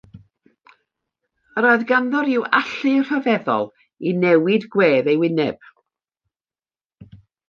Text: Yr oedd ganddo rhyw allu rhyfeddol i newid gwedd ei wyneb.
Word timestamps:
Yr 1.59 1.65
oedd 1.71 1.83
ganddo 1.91 2.23
rhyw 2.27 2.45
allu 2.59 2.93
rhyfeddol 3.09 3.67
i 4.09 4.13
newid 4.23 4.65
gwedd 4.77 5.11
ei 5.13 5.19
wyneb. 5.25 5.61